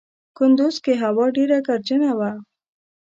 کندوز 0.37 0.75
کې 0.83 0.93
هوا 1.03 1.25
ډېره 1.37 1.57
ګردجنه 1.67 2.11
وه. 2.19 2.31